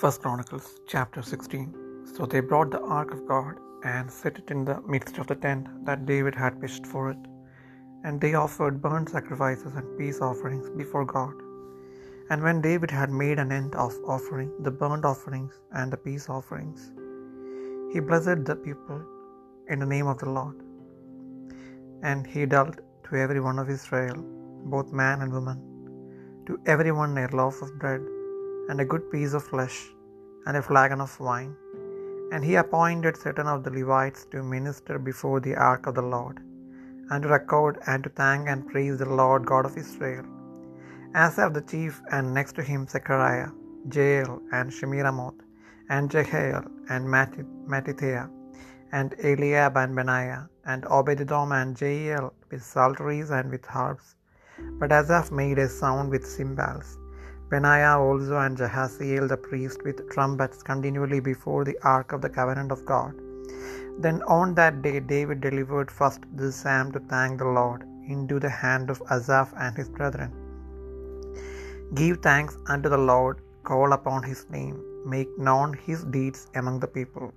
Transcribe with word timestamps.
First 0.00 0.22
Chronicles 0.22 0.66
chapter 0.92 1.20
16 1.20 1.64
So 2.10 2.24
they 2.24 2.40
brought 2.40 2.70
the 2.70 2.80
ark 2.98 3.10
of 3.14 3.26
God 3.30 3.56
and 3.84 4.10
set 4.10 4.38
it 4.38 4.50
in 4.54 4.64
the 4.64 4.76
midst 4.92 5.18
of 5.18 5.26
the 5.30 5.34
tent 5.34 5.66
that 5.86 6.06
David 6.10 6.34
had 6.34 6.58
pitched 6.58 6.86
for 6.86 7.02
it. 7.10 7.18
And 8.04 8.18
they 8.18 8.32
offered 8.32 8.80
burnt 8.80 9.10
sacrifices 9.10 9.74
and 9.74 9.98
peace 9.98 10.20
offerings 10.28 10.70
before 10.70 11.04
God. 11.04 11.34
And 12.30 12.42
when 12.42 12.62
David 12.62 12.90
had 12.90 13.10
made 13.22 13.38
an 13.38 13.52
end 13.52 13.74
of 13.74 13.98
offering 14.14 14.50
the 14.68 14.70
burnt 14.70 15.04
offerings 15.04 15.52
and 15.72 15.92
the 15.92 15.98
peace 16.06 16.28
offerings, 16.30 16.80
he 17.92 18.00
blessed 18.00 18.46
the 18.46 18.56
people 18.68 19.02
in 19.68 19.80
the 19.80 19.90
name 19.94 20.06
of 20.06 20.18
the 20.22 20.30
Lord. 20.38 20.56
And 22.02 22.26
he 22.26 22.46
dealt 22.46 22.78
to 23.08 23.20
every 23.24 23.42
one 23.48 23.58
of 23.58 23.68
Israel, 23.68 24.16
both 24.76 24.94
man 25.02 25.20
and 25.20 25.30
woman, 25.40 25.60
to 26.46 26.58
every 26.74 26.94
one 27.02 27.18
a 27.18 27.28
loaf 27.42 27.60
of 27.60 27.78
bread 27.84 28.00
and 28.70 28.80
a 28.80 28.90
good 28.92 29.04
piece 29.12 29.34
of 29.38 29.48
flesh 29.52 29.78
and 30.46 30.56
a 30.58 30.66
flagon 30.68 31.00
of 31.06 31.14
wine. 31.28 31.52
And 32.32 32.42
he 32.48 32.54
appointed 32.62 33.16
certain 33.24 33.48
of 33.52 33.62
the 33.64 33.72
Levites 33.76 34.22
to 34.32 34.50
minister 34.56 34.96
before 35.10 35.38
the 35.46 35.56
ark 35.70 35.84
of 35.88 35.96
the 35.98 36.08
Lord, 36.16 36.36
and 37.10 37.20
to 37.24 37.30
record 37.36 37.78
and 37.90 38.04
to 38.04 38.10
thank 38.20 38.42
and 38.52 38.68
praise 38.72 38.98
the 39.00 39.12
Lord 39.20 39.42
God 39.52 39.66
of 39.68 39.78
Israel. 39.84 40.26
Asaph 41.22 41.52
the 41.56 41.64
chief, 41.72 41.94
and 42.12 42.34
next 42.38 42.54
to 42.58 42.64
him 42.70 42.82
Zechariah, 42.92 43.50
Jeiel, 43.94 44.34
and 44.58 44.70
Shemiramoth, 44.76 45.40
and 45.94 46.12
Jehiel, 46.14 46.64
and 46.92 47.04
Mattithiah, 47.72 48.28
and 48.98 49.10
Eliab, 49.30 49.74
and 49.82 49.92
Benaiah, 49.98 50.42
and 50.72 50.84
Obededom, 50.98 51.48
and 51.60 51.76
Jeiel 51.80 52.26
with 52.50 52.62
psalteries 52.70 53.30
and 53.38 53.50
with 53.54 53.66
harps. 53.76 54.08
But 54.78 54.92
Asaph 55.00 55.28
made 55.42 55.58
a 55.58 55.68
sound 55.80 56.10
with 56.14 56.24
cymbals. 56.36 56.90
Benaiah 57.52 57.96
also 57.98 58.36
and 58.44 58.56
Jahaziel 58.60 59.26
the 59.30 59.36
priest 59.48 59.82
with 59.86 60.08
trumpets 60.12 60.62
continually 60.62 61.20
before 61.30 61.62
the 61.68 61.78
ark 61.94 62.12
of 62.12 62.22
the 62.24 62.32
covenant 62.38 62.70
of 62.74 62.84
God. 62.92 63.14
Then 64.04 64.18
on 64.38 64.54
that 64.58 64.82
day 64.82 64.98
David 65.14 65.40
delivered 65.46 65.90
first 65.90 66.22
this 66.40 66.56
psalm 66.62 66.92
to 66.92 67.00
thank 67.12 67.38
the 67.38 67.52
Lord 67.60 67.82
into 68.14 68.38
the 68.44 68.54
hand 68.62 68.88
of 68.92 69.02
Asaph 69.16 69.52
and 69.64 69.76
his 69.76 69.90
brethren. 69.98 70.30
Give 72.00 72.18
thanks 72.28 72.56
unto 72.74 72.88
the 72.94 73.04
Lord, 73.12 73.38
call 73.70 73.92
upon 73.98 74.22
his 74.22 74.42
name, 74.58 74.76
make 75.14 75.32
known 75.48 75.72
his 75.88 76.02
deeds 76.16 76.42
among 76.60 76.78
the 76.84 76.92
people. 76.98 77.28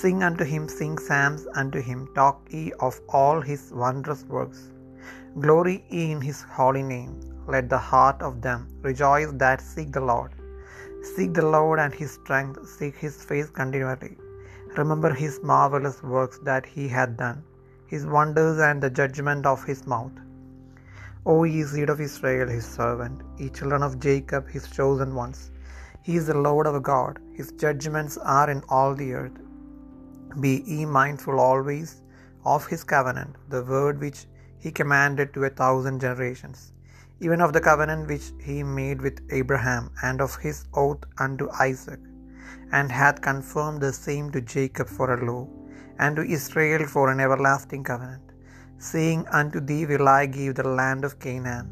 Sing 0.00 0.22
unto 0.28 0.44
him, 0.52 0.66
sing 0.78 0.98
psalms 1.06 1.46
unto 1.62 1.80
him, 1.88 2.00
talk 2.20 2.36
ye 2.50 2.64
of 2.88 3.00
all 3.08 3.40
his 3.40 3.62
wondrous 3.82 4.24
works. 4.36 4.60
Glory 5.44 5.76
ye 5.96 6.04
in 6.12 6.20
his 6.20 6.42
holy 6.58 6.84
name. 6.94 7.14
Let 7.54 7.68
the 7.72 7.82
heart 7.90 8.20
of 8.28 8.34
them 8.46 8.60
rejoice 8.88 9.30
that 9.42 9.60
seek 9.72 9.90
the 9.96 10.06
Lord. 10.12 10.32
Seek 11.12 11.30
the 11.38 11.46
Lord 11.56 11.78
and 11.84 11.94
his 12.00 12.12
strength, 12.18 12.58
seek 12.76 12.96
his 13.04 13.16
face 13.28 13.50
continually. 13.58 14.14
Remember 14.80 15.10
his 15.22 15.36
marvelous 15.52 15.98
works 16.14 16.38
that 16.48 16.66
he 16.74 16.86
hath 16.96 17.16
done, 17.24 17.38
his 17.92 18.04
wonders 18.16 18.58
and 18.68 18.82
the 18.82 18.90
judgment 19.00 19.46
of 19.52 19.64
his 19.70 19.82
mouth. 19.92 20.16
O 21.32 21.36
ye 21.52 21.62
seed 21.70 21.90
of 21.94 22.02
Israel, 22.08 22.48
his 22.56 22.66
servant, 22.78 23.22
ye 23.40 23.48
children 23.58 23.82
of 23.86 23.98
Jacob, 24.06 24.48
his 24.56 24.66
chosen 24.78 25.12
ones. 25.22 25.40
He 26.06 26.16
is 26.20 26.26
the 26.30 26.40
Lord 26.48 26.66
of 26.70 26.82
God, 26.82 27.18
his 27.38 27.50
judgments 27.64 28.16
are 28.38 28.48
in 28.54 28.62
all 28.68 28.94
the 28.94 29.12
earth. 29.20 29.38
Be 30.44 30.54
ye 30.72 30.84
mindful 30.98 31.38
always 31.40 31.90
of 32.44 32.66
his 32.72 32.84
covenant, 32.94 33.34
the 33.54 33.64
word 33.74 33.98
which 34.04 34.20
he 34.64 34.70
commanded 34.80 35.32
to 35.34 35.44
a 35.44 35.56
thousand 35.62 36.00
generations, 36.06 36.60
even 37.20 37.40
of 37.40 37.52
the 37.52 37.60
covenant 37.68 38.08
which 38.08 38.26
he 38.46 38.62
made 38.62 39.00
with 39.06 39.20
Abraham, 39.38 39.90
and 40.02 40.20
of 40.20 40.36
his 40.36 40.58
oath 40.74 41.04
unto 41.18 41.48
Isaac, 41.68 42.00
and 42.70 42.92
hath 42.92 43.20
confirmed 43.20 43.80
the 43.80 43.92
same 43.92 44.30
to 44.32 44.40
Jacob 44.40 44.88
for 44.88 45.08
a 45.14 45.24
law, 45.30 45.48
and 45.98 46.14
to 46.16 46.22
Israel 46.22 46.86
for 46.86 47.10
an 47.10 47.20
everlasting 47.26 47.84
covenant, 47.90 48.22
saying, 48.78 49.26
Unto 49.40 49.60
thee 49.60 49.84
will 49.90 50.08
I 50.20 50.26
give 50.26 50.54
the 50.54 50.68
land 50.80 51.04
of 51.04 51.18
Canaan, 51.18 51.66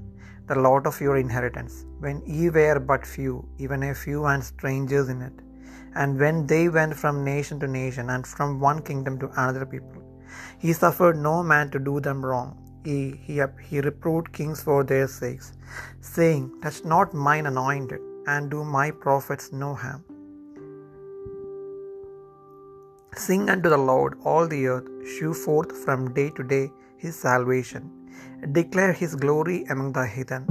the 0.49 0.59
lot 0.67 0.85
of 0.87 1.01
your 1.01 1.17
inheritance, 1.17 1.85
when 2.01 2.23
ye 2.27 2.51
were 2.51 2.79
but 2.91 3.07
few, 3.07 3.49
even 3.59 3.83
a 3.85 3.95
few 3.95 4.25
and 4.33 4.43
strangers 4.43 5.09
in 5.09 5.23
it, 5.23 5.39
and 5.95 6.19
when 6.19 6.47
they 6.47 6.69
went 6.69 6.95
from 7.03 7.25
nation 7.25 7.59
to 7.61 7.69
nation, 7.69 8.11
and 8.11 8.27
from 8.27 8.61
one 8.69 8.83
kingdom 8.83 9.19
to 9.21 9.29
another 9.41 9.65
people. 9.65 10.03
He 10.59 10.73
suffered 10.73 11.17
no 11.17 11.43
man 11.43 11.71
to 11.71 11.79
do 11.79 12.01
them 12.01 12.25
wrong. 12.25 12.66
He, 12.87 12.99
he, 13.27 13.37
he 13.69 13.81
reproved 13.81 14.33
kings 14.39 14.61
for 14.67 14.81
their 14.91 15.09
sakes, 15.09 15.49
saying, 16.01 16.45
Touch 16.63 16.85
not 16.93 17.15
mine 17.29 17.47
anointed, 17.53 18.03
and 18.33 18.51
do 18.55 18.63
my 18.77 18.89
prophets 19.05 19.47
no 19.63 19.71
harm. 19.75 20.03
Sing 23.25 23.45
unto 23.51 23.69
the 23.75 23.83
Lord, 23.91 24.19
all 24.25 24.47
the 24.47 24.67
earth, 24.75 24.89
shew 25.13 25.33
forth 25.35 25.73
from 25.85 26.13
day 26.19 26.31
to 26.39 26.45
day 26.55 26.65
his 26.97 27.17
salvation. 27.17 27.85
Declare 28.53 28.93
his 28.93 29.15
glory 29.17 29.59
among 29.75 29.93
the 29.93 30.07
heathen, 30.07 30.45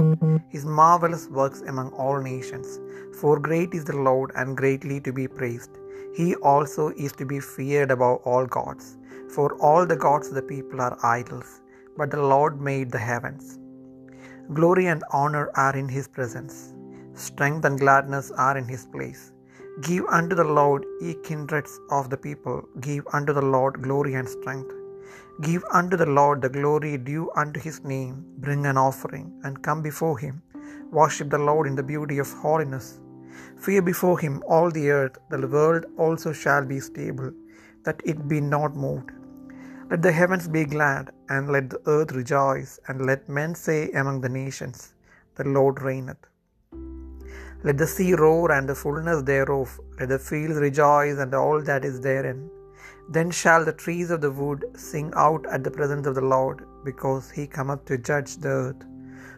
his 0.54 0.64
marvelous 0.80 1.28
works 1.28 1.62
among 1.72 1.90
all 1.92 2.18
nations. 2.20 2.80
For 3.20 3.38
great 3.38 3.72
is 3.72 3.84
the 3.84 3.96
Lord 3.96 4.32
and 4.34 4.56
greatly 4.56 4.98
to 5.06 5.12
be 5.20 5.26
praised. 5.26 5.70
He 6.14 6.34
also 6.36 6.88
is 7.06 7.12
to 7.12 7.24
be 7.24 7.40
feared 7.40 7.90
above 7.90 8.18
all 8.24 8.46
gods. 8.46 8.98
For 9.34 9.54
all 9.68 9.86
the 9.86 10.02
gods 10.08 10.28
of 10.28 10.34
the 10.34 10.42
people 10.42 10.80
are 10.80 10.98
idols, 11.02 11.60
but 11.98 12.10
the 12.10 12.22
Lord 12.34 12.60
made 12.60 12.90
the 12.90 13.04
heavens. 13.10 13.58
Glory 14.58 14.86
and 14.86 15.02
honor 15.20 15.50
are 15.54 15.76
in 15.76 15.88
his 15.88 16.06
presence, 16.16 16.56
strength 17.14 17.64
and 17.64 17.80
gladness 17.84 18.30
are 18.46 18.56
in 18.60 18.68
his 18.74 18.86
place. 18.86 19.32
Give 19.82 20.04
unto 20.18 20.34
the 20.40 20.50
Lord, 20.60 20.84
ye 21.00 21.14
kindreds 21.28 21.72
of 21.90 22.10
the 22.10 22.16
people, 22.26 22.58
give 22.80 23.06
unto 23.12 23.32
the 23.38 23.48
Lord 23.56 23.82
glory 23.86 24.14
and 24.14 24.28
strength. 24.28 24.72
Give 25.42 25.64
unto 25.78 25.96
the 26.02 26.12
Lord 26.18 26.40
the 26.40 26.48
glory 26.48 26.96
due 26.96 27.30
unto 27.36 27.60
his 27.60 27.84
name. 27.84 28.14
Bring 28.44 28.64
an 28.64 28.78
offering 28.78 29.26
and 29.44 29.62
come 29.66 29.82
before 29.82 30.18
him. 30.18 30.42
Worship 30.90 31.28
the 31.34 31.44
Lord 31.48 31.66
in 31.66 31.74
the 31.80 31.82
beauty 31.82 32.18
of 32.18 32.32
holiness. 32.44 33.00
Fear 33.64 33.82
before 33.82 34.18
him 34.18 34.42
all 34.48 34.70
the 34.70 34.88
earth, 34.90 35.18
the 35.30 35.46
world 35.46 35.84
also 35.98 36.32
shall 36.32 36.64
be 36.64 36.80
stable, 36.80 37.30
that 37.84 38.00
it 38.04 38.26
be 38.32 38.40
not 38.40 38.74
moved. 38.86 39.10
Let 39.90 40.02
the 40.02 40.10
heavens 40.10 40.48
be 40.48 40.64
glad, 40.64 41.10
and 41.28 41.52
let 41.54 41.70
the 41.72 41.80
earth 41.94 42.12
rejoice, 42.20 42.72
and 42.88 43.06
let 43.08 43.28
men 43.28 43.52
say 43.54 43.80
among 44.00 44.16
the 44.22 44.28
nations, 44.28 44.78
The 45.36 45.44
Lord 45.56 45.80
reigneth. 45.80 46.24
Let 47.66 47.78
the 47.78 47.86
sea 47.86 48.14
roar 48.14 48.50
and 48.50 48.68
the 48.68 48.74
fullness 48.80 49.22
thereof, 49.22 49.78
let 49.98 50.08
the 50.08 50.18
fields 50.18 50.58
rejoice 50.66 51.18
and 51.24 51.32
all 51.42 51.60
that 51.68 51.84
is 51.90 52.00
therein. 52.00 52.40
Then 53.16 53.30
shall 53.30 53.64
the 53.64 53.76
trees 53.84 54.10
of 54.10 54.22
the 54.24 54.32
wood 54.40 54.64
sing 54.88 55.12
out 55.26 55.46
at 55.54 55.62
the 55.62 55.74
presence 55.78 56.08
of 56.10 56.16
the 56.18 56.28
Lord, 56.34 56.58
because 56.88 57.30
he 57.38 57.46
cometh 57.46 57.84
to 57.90 57.96
judge 58.10 58.34
the 58.38 58.54
earth. 58.64 58.82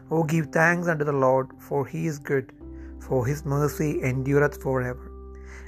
O 0.09 0.23
give 0.33 0.47
thanks 0.47 0.87
unto 0.87 1.05
the 1.11 1.19
Lord, 1.27 1.49
for 1.67 1.85
he 1.93 2.03
is 2.11 2.27
good, 2.31 2.47
for 3.07 3.21
his 3.29 3.45
mercy 3.55 3.91
endureth 4.11 4.59
forever. 4.65 5.05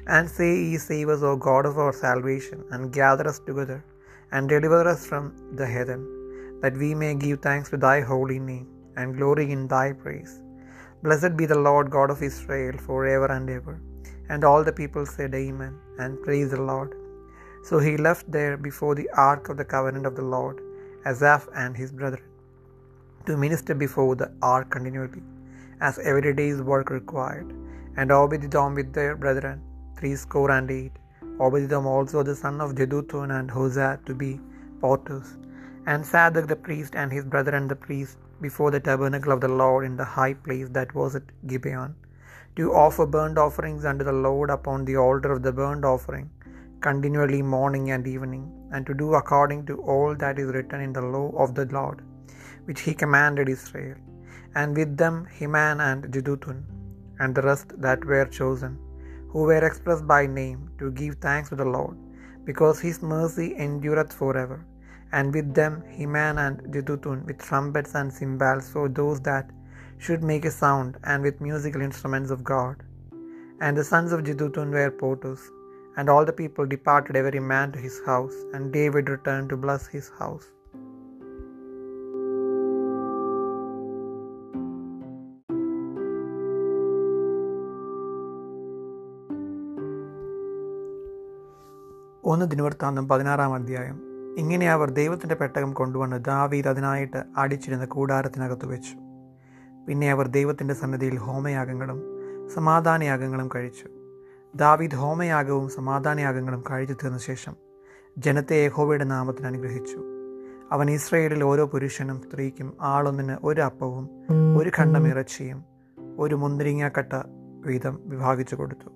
And 0.07 0.27
say 0.37 0.51
ye, 0.63 0.77
Save 0.89 1.09
us, 1.15 1.21
O 1.21 1.35
God 1.49 1.65
of 1.71 1.77
our 1.83 1.93
salvation, 1.93 2.59
and 2.71 2.93
gather 3.01 3.27
us 3.31 3.39
together, 3.49 3.79
and 4.33 4.53
deliver 4.53 4.81
us 4.93 5.01
from 5.09 5.25
the 5.59 5.67
heathen, 5.75 6.03
that 6.63 6.77
we 6.83 6.89
may 7.03 7.11
give 7.25 7.39
thanks 7.47 7.69
to 7.71 7.79
thy 7.87 7.97
holy 8.11 8.39
name, 8.51 8.67
and 8.99 9.17
glory 9.19 9.45
in 9.55 9.61
thy 9.75 9.87
praise. 10.03 10.33
Blessed 11.05 11.33
be 11.41 11.47
the 11.51 11.63
Lord 11.67 11.87
God 11.97 12.09
of 12.13 12.25
Israel 12.29 12.75
for 12.87 12.99
ever 13.15 13.29
and 13.37 13.49
ever. 13.57 13.75
And 14.31 14.43
all 14.49 14.63
the 14.67 14.77
people 14.81 15.05
said, 15.15 15.33
Amen, 15.43 15.73
and 16.01 16.21
praise 16.25 16.51
the 16.55 16.63
Lord. 16.71 16.91
So 17.67 17.77
he 17.85 17.93
left 18.07 18.25
there 18.37 18.55
before 18.69 18.93
the 18.99 19.09
ark 19.29 19.43
of 19.51 19.57
the 19.61 19.69
covenant 19.75 20.05
of 20.09 20.15
the 20.19 20.27
Lord, 20.35 20.57
Asaph 21.11 21.47
and 21.61 21.73
his 21.81 21.91
brethren, 21.99 22.27
to 23.27 23.41
minister 23.45 23.75
before 23.85 24.13
the 24.21 24.29
ark 24.53 24.67
continually, 24.75 25.23
as 25.89 25.99
every 26.11 26.33
day's 26.41 26.61
work 26.73 26.89
required. 26.99 27.49
And 27.99 28.11
with 28.31 28.45
Dom 28.55 28.73
with 28.79 28.91
their 28.99 29.15
brethren, 29.23 29.57
threescore 29.99 30.51
and 30.57 30.69
eight. 30.79 30.95
Obededom 31.45 31.85
also 31.93 32.21
the 32.29 32.35
son 32.41 32.57
of 32.65 32.75
Jeduthun 32.79 33.29
and 33.37 33.49
Hosah 33.57 33.93
to 34.07 34.13
be 34.23 34.31
porters. 34.81 35.29
And 35.91 36.05
Zadok 36.09 36.47
the 36.51 36.59
priest 36.67 36.93
and 37.01 37.11
his 37.17 37.25
brethren 37.33 37.67
the 37.71 37.79
priests 37.85 38.17
before 38.45 38.69
the 38.73 38.83
tabernacle 38.87 39.33
of 39.35 39.41
the 39.45 39.53
Lord 39.61 39.83
in 39.87 39.95
the 40.01 40.09
high 40.17 40.35
place 40.45 40.69
that 40.77 40.93
was 40.99 41.15
at 41.19 41.31
Gibeon, 41.49 41.91
to 42.57 42.73
offer 42.83 43.05
burnt 43.15 43.37
offerings 43.45 43.85
unto 43.91 44.05
the 44.09 44.19
Lord 44.27 44.49
upon 44.57 44.85
the 44.85 44.97
altar 45.05 45.31
of 45.35 45.41
the 45.45 45.53
burnt 45.59 45.85
offering, 45.93 46.27
continually 46.87 47.41
morning 47.55 47.85
and 47.95 48.05
evening, 48.15 48.45
and 48.73 48.85
to 48.89 48.95
do 49.01 49.09
according 49.21 49.61
to 49.69 49.75
all 49.93 50.11
that 50.23 50.39
is 50.43 50.53
written 50.55 50.81
in 50.87 50.93
the 50.97 51.07
law 51.15 51.27
of 51.43 51.51
the 51.57 51.67
Lord, 51.77 51.99
which 52.67 52.81
he 52.87 52.93
commanded 53.03 53.49
Israel. 53.57 53.97
And 54.59 54.77
with 54.79 54.93
them 55.01 55.17
Heman 55.37 55.79
and 55.89 56.03
Jeduthun, 56.13 56.59
and 57.21 57.33
the 57.37 57.45
rest 57.49 57.69
that 57.85 58.09
were 58.11 58.27
chosen, 58.39 58.73
who 59.31 59.43
were 59.49 59.65
expressed 59.67 60.05
by 60.13 60.21
name, 60.41 60.59
to 60.79 60.91
give 60.91 61.15
thanks 61.15 61.49
to 61.49 61.57
the 61.61 61.71
Lord, 61.77 61.97
because 62.49 62.79
his 62.79 63.01
mercy 63.13 63.47
endureth 63.65 64.13
forever. 64.21 64.59
And 65.13 65.33
with 65.35 65.49
them 65.59 65.73
Heman 65.95 66.37
and 66.37 66.59
Jeduthun 66.73 67.25
with 67.25 67.39
trumpets 67.47 67.95
and 67.95 68.13
cymbals 68.17 68.69
for 68.73 68.85
those 68.99 69.19
that 69.21 69.49
should 70.03 70.23
make 70.23 70.45
a 70.45 70.51
sound, 70.51 70.97
and 71.03 71.21
with 71.23 71.41
musical 71.41 71.81
instruments 71.81 72.31
of 72.35 72.43
God. 72.43 72.77
And 73.63 73.77
the 73.77 73.83
sons 73.83 74.11
of 74.11 74.23
Jeduthun 74.29 74.71
were 74.71 74.91
porters. 74.91 75.41
And 75.97 76.09
all 76.09 76.25
the 76.27 76.39
people 76.41 76.65
departed 76.65 77.17
every 77.19 77.41
man 77.51 77.71
to 77.73 77.79
his 77.85 77.97
house, 78.05 78.33
and 78.53 78.71
David 78.71 79.09
returned 79.09 79.49
to 79.49 79.57
bless 79.57 79.85
his 79.95 80.09
house. 80.17 80.45
ഒന്ന് 92.31 92.45
ദിനവൃത്താന്തം 92.45 93.07
പതിനാറാം 93.07 93.53
അധ്യായം. 93.53 94.01
ഇങ്ങനെ 94.37 94.71
അവർ 94.71 94.89
ദൈവത്തിന്റെ 94.89 95.35
പെട്ടകം 95.35 95.73
കൊണ്ടുവന്ന് 95.73 96.25
ദാവീദ് 96.25 96.67
അതിനായിട്ട് 96.67 97.23
അടിച്ചിരുന്ന 97.37 97.85
കൂടാരത്തിനകത്ത് 97.85 98.65
വെച്ചു. 98.65 98.97
പിന്നെ 99.87 100.11
അവർ 100.11 100.27
ദൈവത്തിന്റെ 100.27 100.73
സന്നദ്ധിയിൽ 100.73 101.17
ഹോമയാഗങ്ങളും 101.17 102.01
സമാധാനയാഗങ്ങളും 102.49 103.49
കഴിച്ചു. 103.55 103.85
ദാവീദ് 104.55 104.95
ഹോമയാഗവും 104.95 105.69
സമാധാനയാഗങ്ങളും 105.69 106.63
കഴിച്ചു 106.71 106.93
തീർന്ന 106.93 107.17
ശേഷം 107.17 107.55
ജനത്തെ 108.17 108.65
യഹോവയുടെ 108.65 109.03
നാമത്തിന് 109.03 109.47
അനുഗ്രഹിച്ചു. 109.47 109.97
അവൻ 110.71 110.89
ഇസ്രയേലിൽ 110.89 111.43
ഓരോ 111.43 111.65
പുരുഷനും 111.65 112.21
സ്ത്രീക്കും 112.21 112.73
ആളൊന്നിന് 112.81 113.37
ഒരു 113.43 113.61
അപ്പവും 113.61 114.09
ഒരു 114.57 114.71
ഖണ്ഡം 114.79 115.07
ഇറച്ചിയും 115.07 115.63
ഒരു 116.17 116.35
മുന്തിരിങ്ങാക്കട്ട 116.35 117.13
വീതം 117.65 117.99
വിഭാഗിച്ചു 118.05 118.55
കൊടുത്തു. 118.55 118.89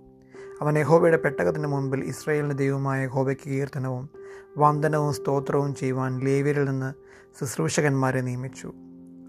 അവൻ 0.61 0.77
യഹോബയുടെ 0.77 1.17
പെട്ടകത്തിന് 1.17 1.67
മുൻപിൽ 1.67 2.03
ഇസ്രയേലിന്റെ 2.03 2.55
ദൈവമായ 2.55 3.03
യഹോബയ്ക്ക് 3.03 3.49
കീർത്തനവും 3.49 4.09
വന്ദനവും 4.57 5.13
സ്തോത്രവും 5.13 5.75
ചെയ്യുവാൻ 5.75 6.19
ലേവ്യരിൽ 6.19 6.65
നിന്ന് 6.65 6.93
ശുശ്രൂഷകന്മാരെ 7.39 8.21
നിയമിച്ചു. 8.21 8.73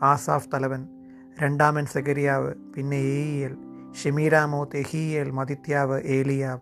ആസാഫ് 0.03 0.49
തലവൻ 0.55 0.89
രണ്ടാമൻ 1.43 1.87
സെഗരിയാവ് 1.87 2.55
പിന്നെ 2.77 2.97
ഏയിയൽ 2.97 3.57
ഷെമീരാമോത്ത് 4.03 4.77
എഹിയേൽ 4.77 5.31
മതിത്യാവ് 5.31 6.01
ഏലിയാവ് 6.01 6.61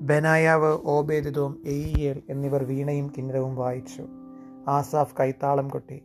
ബനായാവ് 0.00 0.78
ഓബേദിദോം 0.84 1.58
എയിയേൽ 1.66 2.22
എന്നിവർ 2.30 2.64
വീണയും 2.64 3.12
കിന്നരവും 3.18 3.56
വായിച്ചു. 3.56 4.02
ആസാഫ് 4.68 5.14
കൈത്താളം 5.20 5.68
കൊട്ടി. 5.68 6.02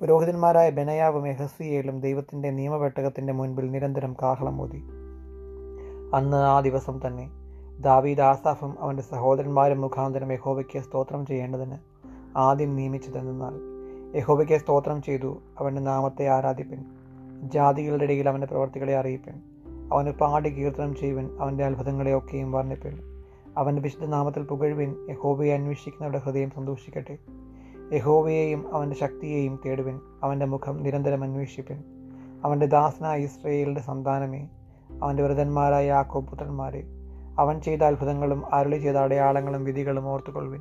പുരോഹിതന്മാരായ 0.00 0.70
ബനയാവും 0.70 1.28
എഹസിയേലും 1.28 2.00
ദൈവത്തിന്റെ 2.00 2.50
നിയമപെട്ടകത്തിന്റെ 2.50 3.32
മുൻപിൽ 3.32 3.70
നിരന്തരം 3.70 4.14
കാഹളം 4.22 4.62
ഊതി. 4.62 4.82
അന്ന് 6.14 6.36
ആ 6.36 6.60
ദിവസം 6.60 7.00
തന്നെ 7.06 7.37
ദാവീദ് 7.80 8.20
ആസാഫും 8.20 8.76
അവന്റെ 8.80 9.02
സഹോദരന്മാരും 9.02 9.80
മുഖാന്തരം 9.80 10.32
യഹോവയ്ക്ക് 10.32 10.78
സ്തോത്രം 10.78 11.26
ചെയ്യേണ്ടതിന് 11.26 11.76
ആദ്യം 12.36 12.76
നിയമിച്ചതെന്നാൽ 12.76 13.78
യഹോബയ്ക്ക് 14.16 14.58
സ്തോത്രം 14.58 15.02
ചെയ്തു 15.02 15.38
അവന്റെ 15.58 15.80
നാമത്തെ 15.80 16.28
ആരാധിപ്പൻ. 16.28 16.84
ജാതികളുടെ 17.42 18.04
ഇടയിൽ 18.04 18.28
അവന്റെ 18.28 18.46
പ്രവർത്തികളെ 18.46 18.96
അറിയിപ്പൻ. 18.96 19.32
അവന് 19.92 20.10
പാടി 20.10 20.50
കീർത്തനം 20.50 20.94
ചെയ്യുവൻ. 20.94 21.30
അവന്റെ 21.40 21.64
അത്ഭുതങ്ങളെയൊക്കെയും 21.64 22.52
വർണിപ്പൻ. 22.52 22.98
അവന്റെ 23.56 23.82
വിശുദ്ധ 23.82 24.04
നാമത്തിൽ 24.04 24.42
പുകഴുവിൻ. 24.42 24.94
യഹോബയെ 25.10 25.54
അന്വേഷിക്കുന്നവരുടെ 25.54 26.18
ഹൃദയം 26.18 26.50
സന്തോഷിക്കട്ടെ. 26.50 27.18
യഹോബയെയും 27.92 28.74
അവന്റെ 28.74 28.96
ശക്തിയെയും 28.96 29.60
തേടുവിൻ. 29.66 30.00
അവന്റെ 30.22 30.46
മുഖം 30.46 30.82
നിരന്തരം 30.82 31.24
അന്വേഷിപ്പൻ. 31.24 31.82
അവന്റെ 32.44 32.66
ദാസനായ 32.66 33.18
ഇസ്രയേലിന്റെ 33.18 33.80
സന്താനമേ 33.80 34.48
അവന്റെ 35.02 35.22
വ്രതന്മാരായ 35.22 35.86
യാക്കോപുത്രന്മാരെ 35.86 36.97
അവൻ 37.38 37.60
ചെയ്ത 37.60 37.82
അത്ഭുതങ്ങളും 37.82 38.54
അരുളി 38.54 38.76
ചെയ്ത 38.76 38.96
അടയാളങ്ങളും 38.96 39.64
വിധികളും 39.64 40.08
ഓർത്തുകൊള്ളുവിൻ. 40.08 40.60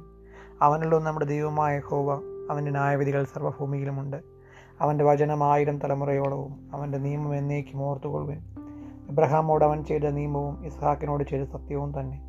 അവനുള്ള 0.62 1.00
നമ്മുടെ 1.00 1.26
ദൈവമായ 1.26 1.80
ഹോവ 1.80 2.14
അവന്റെ 2.50 2.72
ന്യായവിധികൾ 2.72 3.24
സർവഭൂമിയിലുമുണ്ട് 3.24 4.18
അവന്റെ 4.82 5.04
വചനം 5.04 5.44
ആയിരം 5.44 5.80
തലമുറയോളവും 5.80 6.70
അവന്റെ 6.74 6.98
നിയമം 6.98 7.36
എന്നേക്കും 7.36 7.84
ഓർത്തുകൊള്ളുവിൻ. 7.84 8.40
ഇബ്രഹാമോട് 9.10 9.66
അവൻ 9.66 9.84
ചെയ്ത 9.84 10.02
നിയമവും 10.02 10.66
ഇസ്ഹാക്കിനോട് 10.66 11.24
ചെയ്ത 11.24 11.44
സത്യവും 11.44 12.00
തന്നെ. 12.00 12.22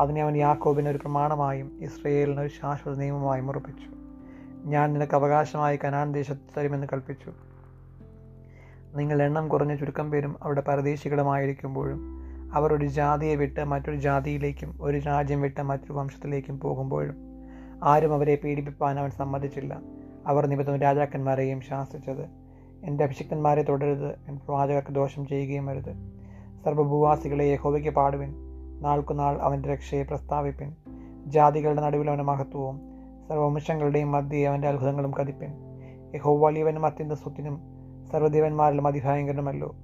അതിനെ 0.00 0.22
അവൻ 0.22 0.36
യാക്കോബിന് 0.36 0.88
ഒരു 0.88 0.98
പ്രമാണമായും 0.98 1.78
ഇസ്രയേലിന് 1.80 2.40
ഒരു 2.40 2.48
ശാശ്വത 2.48 2.96
നിയമമായും 2.96 3.48
ഉറപ്പിച്ചു. 3.48 3.88
ഞാൻ 4.68 4.92
നിനക്ക് 4.92 5.14
അവകാശമായി 5.14 5.78
കനാൻ 5.84 6.12
ദേശത്ത് 6.12 6.60
തരുമെന്ന് 6.60 6.86
കൽപ്പിച്ചു. 6.92 7.32
നിങ്ങൾ 8.94 9.22
എണ്ണം 9.22 9.48
കുറഞ്ഞ 9.48 9.74
ചുരുക്കം 9.74 10.10
പേരും 10.10 10.36
അവിടെ 10.42 10.60
പരദേശികളുമായിരിക്കുമ്പോഴും 10.60 12.22
അവർ 12.52 12.74
ഒരു 12.74 12.86
ജാതിയെ 12.86 13.34
വിട്ട് 13.34 13.64
മറ്റൊരു 13.64 13.96
ജാതിയിലേക്കും 13.96 14.78
ഒരു 14.80 14.98
രാജ്യം 14.98 15.40
വിട്ട് 15.40 15.60
മറ്റൊരു 15.60 15.92
വംശത്തിലേക്കും 15.92 16.60
പോകുമ്പോഴും 16.60 17.16
ആരും 17.82 18.14
അവരെ 18.14 18.38
പീഡിപ്പിപ്പാൻ 18.44 18.98
അവൻ 18.98 19.10
സമ്മതിച്ചില്ല. 19.10 19.80
അവർ 20.26 20.46
നിമിത്തം 20.46 20.76
രാജാക്കന്മാരെയും 20.76 21.60
ശാസിച്ചത്. 21.60 22.22
എന്റെ 22.84 23.04
അഭിഷിക്തന്മാരെ 23.04 23.62
തുടരുത് 23.62 24.10
എൻ 24.28 24.36
പ്രവാചകർക്ക് 24.36 24.94
ദോഷം 24.94 25.26
ചെയ്യുകയും 25.26 25.70
അരുത്. 25.70 25.92
സർവഭൂവാസികളെ 26.64 27.44
യഹോവയ്ക്ക് 27.44 27.90
പാടുവിൻ. 27.90 28.34
നാൾക്കുനാൾ 28.80 29.38
അവന്റെ 29.38 29.68
രക്ഷയെ 29.68 30.02
പ്രസ്താവിപ്പിൻ. 30.02 30.74
ജാതികളുടെ 31.26 31.80
നടുവിൽ 31.80 32.08
അവന്റെ 32.08 32.24
മഹത്വവും 32.24 32.80
സർവവംശങ്ങളുടെയും 33.28 34.12
മധ്യയെ 34.12 34.48
അവന്റെ 34.48 34.68
അത്ഭുതങ്ങളും 34.68 35.14
കതിപ്പിൻ. 35.14 35.50
യഹോ 36.14 36.46
വലിയവനും 36.46 36.86
അത്യന്ത 36.86 37.12
സ്വത്തിനും 37.12 37.60
സർവദേവന്മാരിലും 38.12 38.86
അതിഭയങ്കരമല്ലോ 38.86 39.76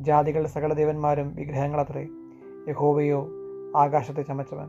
ജാതികളുടെ 0.00 0.48
സകല 0.48 0.72
ദേവന്മാരും 0.72 1.34
വിഗ്രഹങ്ങളത്രേ 1.34 2.08
യഹോവയോ 2.68 3.28
ആകാശത്തെ 3.76 4.22
ചമച്ചവൻ. 4.22 4.68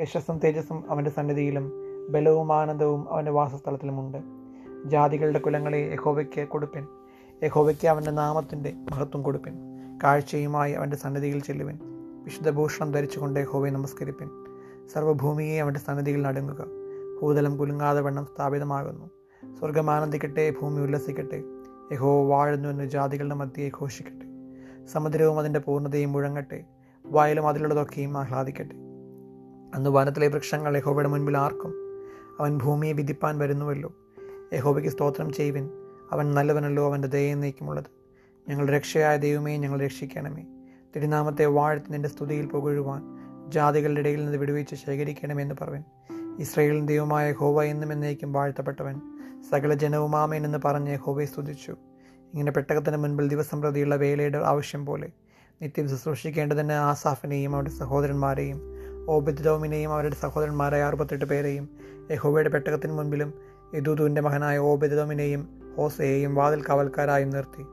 യശസ്സും 0.00 0.38
തേജസ്സും 0.38 0.90
അവന്റെ 0.90 1.10
സന്നിധിയിലും 1.10 1.72
ബലവും 2.10 2.52
ആനന്ദവും 2.52 3.12
അവന്റെ 3.12 3.30
വാസസ്ഥലത്തിലുമുണ്ട്. 3.30 4.18
ജാതികളുടെ 4.84 5.38
കുലങ്ങളെ 5.38 5.78
യഹോവയ്ക്ക് 5.78 6.48
കൊടുപ്പൻ. 6.48 6.86
യഹോവയ്ക്ക് 7.42 7.88
അവന്റെ 7.88 8.10
നാമത്തിന്റെ 8.10 8.72
മഹത്വം 8.72 9.22
കൊടുപ്പൻ. 9.22 9.52
കാഴ്ചയുമായി 10.04 10.72
അവന്റെ 10.72 10.96
സന്നിധിയിൽ 10.96 11.42
ചെല്ലുവൻ. 11.42 11.78
വിശുദ്ധഭൂഷണം 12.24 12.92
ധരിച്ചുകൊണ്ട് 12.92 13.40
യഹോവയെ 13.40 13.70
നമസ്കരിപ്പൻ. 13.70 14.30
സർവഭൂമിയെ 14.92 15.62
അവന്റെ 15.62 15.80
സന്നിധിയിൽ 15.80 16.22
നടുങ്ങുക. 16.22 16.66
ഭൂതലം 17.22 17.56
കുലുങ്ങാതെ 17.56 18.00
വണ്ണം 18.00 18.24
സ്ഥാപിതമാകുന്നു. 18.24 19.10
സ്വർഗം 19.58 19.90
ആനന്ദിക്കട്ടെ 19.90 20.54
ഭൂമി 20.62 20.80
ഉല്ലസിക്കട്ടെ. 20.80 21.42
യഹോ 21.92 22.28
വാഴുന്നു 22.28 22.68
എന്ന് 22.68 22.84
ജാതികളുടെ 22.84 23.34
മധ്യയെ 23.34 23.70
ഘോഷിക്കട്ടെ. 23.80 24.29
സമുദ്രവും 24.92 25.38
അതിന്റെ 25.38 25.60
പൂർണതയും 25.60 26.12
മുഴങ്ങട്ടെ. 26.12 26.64
വയലും 27.06 27.48
അതിലുള്ളതൊക്കെയും 27.48 28.18
ആഹ്ലാദിക്കട്ടെ. 28.18 28.74
അന്ന് 29.74 29.90
വനത്തിലെ 29.90 30.28
വൃക്ഷങ്ങൾ 30.28 30.76
യഹോബയുടെ 30.76 31.08
മുൻപിൽ 31.08 31.38
ആർക്കും 31.38 31.74
അവൻ 32.40 32.58
ഭൂമിയെ 32.58 32.92
വിധിപ്പാൻ 32.92 33.38
വരുന്നുവല്ലോ. 33.38 33.94
യഹോബയ്ക്ക് 34.52 34.90
സ്തോത്രം 34.90 35.32
ചെയ്യുവിൻ. 35.32 35.70
അവൻ 36.12 36.34
നല്ലവനല്ലോ 36.34 36.86
അവന്റെ 36.86 37.08
ദയം 37.08 37.40
നീക്കുമുള്ളത്. 37.40 37.84
ഞങ്ങൾ 38.48 38.68
രക്ഷയായ 38.68 39.16
ദൈവമേ 39.16 39.56
ഞങ്ങൾ 39.56 39.80
രക്ഷിക്കണമേ. 39.80 40.44
തിരുനാമത്തെ 40.96 41.46
വാഴ്ത്തി 41.46 41.92
നിന്റെ 41.92 42.08
സ്തുതിയിൽ 42.08 42.46
പുകഴുവാൻ 42.46 43.02
ജാതികളുടെ 43.50 44.00
ഇടയിൽ 44.00 44.24
നിന്ന് 44.24 44.38
വിടുവിച്ച് 44.38 44.74
ശേഖരിക്കണമെന്ന് 44.74 45.54
പറവൻ. 45.60 45.84
ഇസ്രയേലിൻ 46.38 46.86
ദൈവമായ 46.86 47.32
ഹോവ 47.32 47.62
എന്നും 47.62 47.92
എന്നേക്കും 47.92 48.32
വാഴ്ത്തപ്പെട്ടവൻ 48.32 49.00
സകല 49.50 49.74
ജനവുമാമേൻ 49.74 50.44
എന്ന് 50.44 50.58
പറഞ്ഞ് 50.64 50.96
ഹോവയെ 50.96 51.26
സ്തുതിച്ചു. 51.26 51.76
ഇങ്ങനെ 52.34 52.50
പെട്ടകത്തിന് 52.50 52.96
മുൻപിൽ 52.96 53.28
ദിവസം 53.28 53.62
പ്രതിയുള്ള 53.62 53.96
വേലയുടെ 53.96 54.38
ആവശ്യം 54.38 54.86
പോലെ 54.86 55.08
നിത്യം 55.62 55.88
ശുശ്രൂഷിക്കേണ്ടതിന് 55.88 56.72
ആസാഫിനെയും 56.72 57.54
അവരുടെ 57.54 57.70
സഹോദരന്മാരെയും 57.70 58.58
ഓബിദ്ദോമിനെയും 59.08 59.92
അവരുടെ 59.92 60.14
സഹോദരന്മാരായ 60.14 60.82
അറുപത്തെട്ട് 60.82 61.24
പേരെയും 61.24 61.68
യഹോബയുടെ 62.10 62.50
പെട്ടകത്തിന് 62.50 62.92
മുൻപിലും 62.92 63.34
യദൂദുവിന്റെ 63.74 64.20
മകനായ 64.20 64.58
ഓബിദ്ദോമിനെയും 64.58 65.48
ഹോസയെയും 65.76 66.34
വാതിൽ 66.34 66.64
കാവൽക്കാരായും 66.68 67.30
നിർത്തി. 67.30 67.64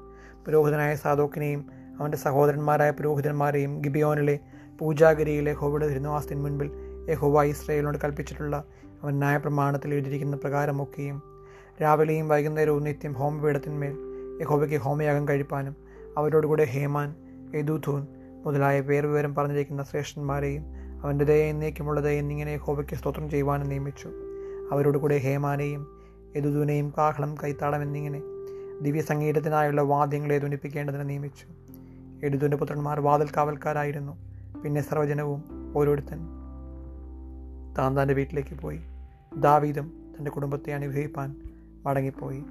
പുരോഹിതനായ 0.45 0.95
സാദോക്കിനെയും 0.95 1.65
അവന്റെ 1.99 2.17
സഹോദരന്മാരായ 2.17 2.91
പുരോഹിതന്മാരെയും 2.91 3.81
ഗിബിയോനിലെ 3.81 4.39
പൂജാഗിരിയിലെ 4.81 5.51
യഹോവയുടെ 5.51 5.87
തിരുനിവാസത്തിന് 5.87 6.43
മുൻപിൽ 6.43 6.71
യഹോവ 7.09 7.43
ഇസ്രയേലിനോട് 7.43 7.97
കൽപ്പിച്ചിട്ടുള്ള 8.03 8.55
അവൻ 9.03 9.19
ന്യായപ്രമാണത്തിൽ 9.19 9.93
എഴുതിയിരിക്കുന്ന 9.93 10.35
പ്രകാരമൊക്കെയും 10.35 11.21
രാവിലെയും 11.81 12.27
വൈകുന്നേരവും 12.27 12.83
നിത്യം 12.83 13.13
ഹോമപീഠത്തിന്മേൽ 13.13 14.06
യഹോവയ്ക്ക് 14.41 14.77
ഹോമയാഗം 14.77 15.27
കഴിപ്പാനും 15.27 15.75
അവരോടുകൂടെ 16.17 16.63
ഹേമാൻ 16.63 17.15
യദൂഥൂൻ 17.55 18.07
മുതലായ 18.45 18.81
പേർ 18.81 19.05
വിവരം 19.05 19.35
പറഞ്ഞിരിക്കുന്ന 19.35 19.83
ശ്രേഷ്ഠന്മാരെയും 19.83 20.63
അവന്റെ 21.03 21.25
ദയ 21.25 21.43
എന്നേക്കുമുള്ളത് 21.43 22.09
എന്നിങ്ങനെ 22.09 22.49
യഹോബയ്ക്ക് 22.49 22.95
സ്തോത്രം 22.95 23.29
ചെയ്യുവാനും 23.29 23.69
നിയമിച്ചു. 23.69 24.09
അവരോടുകൂടെ 24.71 25.17
ഹേമാനെയും 25.17 25.87
യദുദൂനെയും 26.35 26.93
കാഹളം 26.97 27.35
കൈത്താളം 27.43 27.81
എന്നിങ്ങനെ 27.81 28.21
ദിവ്യസംഗീതത്തിനായുള്ള 28.81 29.81
വാദ്യങ്ങളെ 29.81 30.37
ധ്വനിപ്പിക്കേണ്ടതിന് 30.37 31.09
നിയമിച്ചു. 31.09 31.45
യദുദൂന്റെ 32.25 32.57
പുത്രന്മാർ 32.57 32.99
വാതിൽ 32.99 33.27
കാവൽക്കാരായിരുന്നു. 33.37 34.17
പിന്നെ 34.63 34.81
സർവജനവും 34.81 35.43
ഓരോരുത്തൻ 35.75 36.19
താൻ 37.77 38.01
തന്റെ 38.01 38.13
വീട്ടിലേക്ക് 38.13 38.59
പോയി. 38.59 38.79
ദാവീദും 39.37 39.91
തന്റെ 40.17 40.31
കുടുംബത്തെ 40.31 40.71
അനുഗ്രഹിപ്പാൻ 40.71 41.35
മടങ്ങിപ്പോയി. 41.85 42.43